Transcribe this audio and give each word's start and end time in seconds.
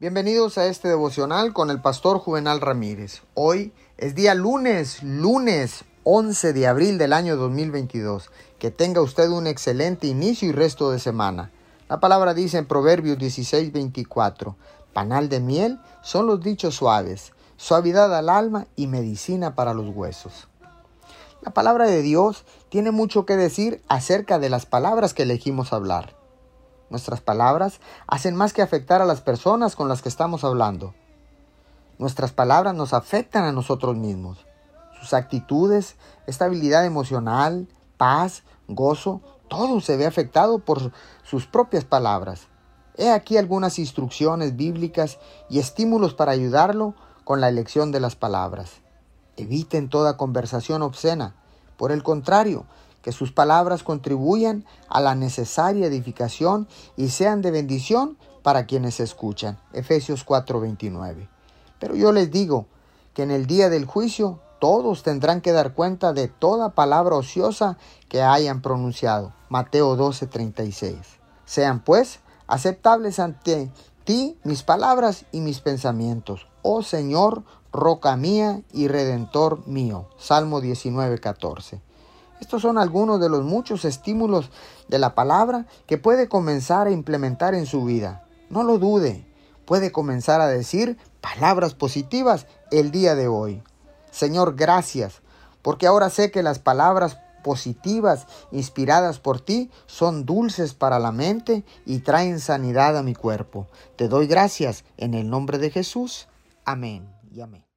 Bienvenidos 0.00 0.58
a 0.58 0.66
este 0.66 0.86
devocional 0.86 1.52
con 1.52 1.70
el 1.70 1.80
pastor 1.80 2.20
Juvenal 2.20 2.60
Ramírez. 2.60 3.22
Hoy 3.34 3.72
es 3.96 4.14
día 4.14 4.36
lunes, 4.36 5.02
lunes 5.02 5.84
11 6.04 6.52
de 6.52 6.68
abril 6.68 6.98
del 6.98 7.12
año 7.12 7.36
2022. 7.36 8.30
Que 8.60 8.70
tenga 8.70 9.00
usted 9.00 9.28
un 9.28 9.48
excelente 9.48 10.06
inicio 10.06 10.48
y 10.48 10.52
resto 10.52 10.92
de 10.92 11.00
semana. 11.00 11.50
La 11.88 11.98
palabra 11.98 12.32
dice 12.32 12.58
en 12.58 12.66
Proverbios 12.66 13.18
16, 13.18 13.72
24, 13.72 14.54
panal 14.92 15.28
de 15.28 15.40
miel 15.40 15.80
son 16.00 16.28
los 16.28 16.40
dichos 16.44 16.76
suaves, 16.76 17.32
suavidad 17.56 18.16
al 18.16 18.28
alma 18.28 18.68
y 18.76 18.86
medicina 18.86 19.56
para 19.56 19.74
los 19.74 19.88
huesos. 19.88 20.46
La 21.42 21.50
palabra 21.50 21.86
de 21.86 22.02
Dios 22.02 22.44
tiene 22.68 22.92
mucho 22.92 23.26
que 23.26 23.34
decir 23.34 23.82
acerca 23.88 24.38
de 24.38 24.48
las 24.48 24.64
palabras 24.64 25.12
que 25.12 25.24
elegimos 25.24 25.72
hablar. 25.72 26.17
Nuestras 26.90 27.20
palabras 27.20 27.80
hacen 28.06 28.34
más 28.34 28.52
que 28.52 28.62
afectar 28.62 29.02
a 29.02 29.06
las 29.06 29.20
personas 29.20 29.76
con 29.76 29.88
las 29.88 30.02
que 30.02 30.08
estamos 30.08 30.44
hablando. 30.44 30.94
Nuestras 31.98 32.32
palabras 32.32 32.74
nos 32.74 32.94
afectan 32.94 33.44
a 33.44 33.52
nosotros 33.52 33.96
mismos. 33.96 34.46
Sus 35.00 35.12
actitudes, 35.12 35.96
estabilidad 36.26 36.86
emocional, 36.86 37.68
paz, 37.96 38.42
gozo, 38.68 39.20
todo 39.48 39.80
se 39.80 39.96
ve 39.96 40.06
afectado 40.06 40.60
por 40.60 40.92
sus 41.24 41.46
propias 41.46 41.84
palabras. 41.84 42.48
He 42.96 43.10
aquí 43.10 43.36
algunas 43.36 43.78
instrucciones 43.78 44.56
bíblicas 44.56 45.18
y 45.48 45.58
estímulos 45.58 46.14
para 46.14 46.32
ayudarlo 46.32 46.94
con 47.24 47.40
la 47.40 47.48
elección 47.48 47.92
de 47.92 48.00
las 48.00 48.16
palabras. 48.16 48.80
Eviten 49.36 49.88
toda 49.88 50.16
conversación 50.16 50.82
obscena. 50.82 51.34
Por 51.76 51.92
el 51.92 52.02
contrario, 52.02 52.66
que 53.02 53.12
sus 53.12 53.32
palabras 53.32 53.82
contribuyan 53.82 54.64
a 54.88 55.00
la 55.00 55.14
necesaria 55.14 55.86
edificación 55.86 56.68
y 56.96 57.08
sean 57.08 57.42
de 57.42 57.50
bendición 57.50 58.18
para 58.42 58.66
quienes 58.66 59.00
escuchan. 59.00 59.58
Efesios 59.72 60.24
4:29. 60.24 61.28
Pero 61.78 61.94
yo 61.94 62.12
les 62.12 62.30
digo 62.30 62.66
que 63.14 63.22
en 63.22 63.30
el 63.30 63.46
día 63.46 63.68
del 63.68 63.84
juicio 63.84 64.40
todos 64.58 65.02
tendrán 65.02 65.40
que 65.40 65.52
dar 65.52 65.74
cuenta 65.74 66.12
de 66.12 66.28
toda 66.28 66.70
palabra 66.70 67.16
ociosa 67.16 67.78
que 68.08 68.22
hayan 68.22 68.62
pronunciado. 68.62 69.32
Mateo 69.48 69.96
12:36. 69.96 70.96
Sean 71.44 71.80
pues 71.80 72.20
aceptables 72.46 73.18
ante 73.18 73.70
ti 74.04 74.38
mis 74.42 74.62
palabras 74.62 75.26
y 75.32 75.40
mis 75.40 75.60
pensamientos. 75.60 76.48
Oh 76.62 76.82
Señor, 76.82 77.44
roca 77.72 78.16
mía 78.16 78.62
y 78.72 78.88
redentor 78.88 79.66
mío. 79.66 80.08
Salmo 80.18 80.60
19:14. 80.60 81.80
Estos 82.40 82.62
son 82.62 82.78
algunos 82.78 83.20
de 83.20 83.28
los 83.28 83.44
muchos 83.44 83.84
estímulos 83.84 84.50
de 84.88 84.98
la 84.98 85.14
palabra 85.14 85.66
que 85.86 85.98
puede 85.98 86.28
comenzar 86.28 86.86
a 86.86 86.90
implementar 86.90 87.54
en 87.54 87.66
su 87.66 87.84
vida. 87.84 88.24
No 88.50 88.62
lo 88.62 88.78
dude, 88.78 89.26
puede 89.64 89.92
comenzar 89.92 90.40
a 90.40 90.48
decir 90.48 90.96
palabras 91.20 91.74
positivas 91.74 92.46
el 92.70 92.90
día 92.90 93.14
de 93.14 93.28
hoy. 93.28 93.62
Señor, 94.10 94.54
gracias, 94.56 95.20
porque 95.62 95.86
ahora 95.86 96.10
sé 96.10 96.30
que 96.30 96.42
las 96.42 96.58
palabras 96.58 97.18
positivas 97.42 98.26
inspiradas 98.50 99.18
por 99.20 99.40
ti 99.40 99.70
son 99.86 100.24
dulces 100.24 100.74
para 100.74 100.98
la 100.98 101.12
mente 101.12 101.64
y 101.86 102.00
traen 102.00 102.40
sanidad 102.40 102.96
a 102.96 103.02
mi 103.02 103.14
cuerpo. 103.14 103.66
Te 103.96 104.08
doy 104.08 104.26
gracias 104.26 104.84
en 104.96 105.14
el 105.14 105.28
nombre 105.28 105.58
de 105.58 105.70
Jesús. 105.70 106.28
Amén 106.64 107.08
y 107.30 107.40
amén. 107.40 107.67